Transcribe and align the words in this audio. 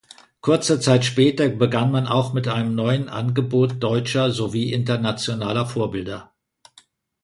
Kurze 0.41 0.79
Zeit 0.79 1.05
später 1.05 1.47
begann 1.47 1.91
man 1.91 2.07
auch 2.07 2.33
mit 2.33 2.47
einem 2.47 2.73
neuen 2.73 3.07
Angebot 3.07 3.83
deutscher 3.83 4.31
sowie 4.31 4.73
internationaler 4.73 5.67
Vorbilder. 5.67 6.33